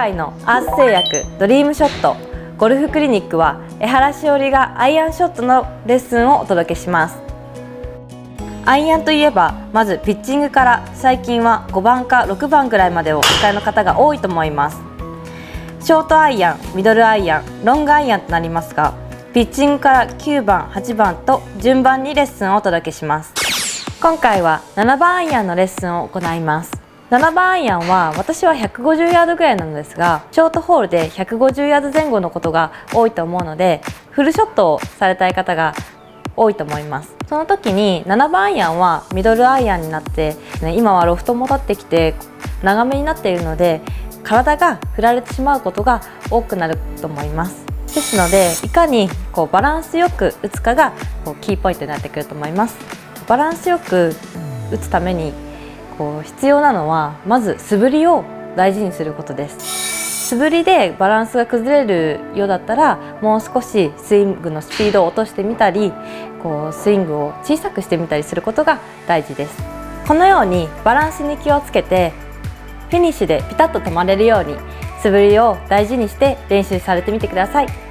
[0.00, 2.16] アース製薬ドリームショット。
[2.56, 7.18] ゴルフクリニックは江原しおりがアイアンショットのレッスンをお届けします。
[8.64, 14.78] アイアンといえばまずピッチングから最近は5番か6番ぐらいまでをお使いの方が多いと思います。
[15.80, 18.94] ショートアイアンミドルアイアンロングアイアンとなりますが
[19.34, 23.34] ピッチングから9番8番と順番にレッスンをお届けします。
[24.00, 26.79] 今回は7番アイアンのレッスンを行います。
[27.10, 35.74] 7番アイアンは私は150ヤードぐらいなのですがショートホールで150ヤード前後のことが多いと思うのでフルショットをされたい方が
[36.36, 37.16] 多いと思います。
[37.28, 42.14] その時に7番アイアンはミドルアイアンになって、ね、今はロフトも立ってきて
[42.62, 43.80] 長めになっているので
[44.22, 47.66] 体が振られてしまうことが多くなると思います。
[47.92, 50.92] ですのでいかにこうバランスよく打つかが
[51.24, 52.76] こうキーポイントになってくると思います。
[53.26, 54.14] バランスよく
[54.70, 55.49] 打つために
[56.00, 58.24] こう必要なのはまず素振りを
[58.56, 60.30] 大事にすることです。
[60.30, 65.92] 素振りでバランスが崩れるようだったらもう少しスイングのスピードを落としてみたり
[66.42, 69.62] こうスイングを小さくしてみたりすることが大事です。
[70.08, 72.14] このようにバランスに気をつけて
[72.88, 74.56] フィニッシュでピタッと止まれるように
[75.02, 77.89] 素振りを大事にして練習されてみてください。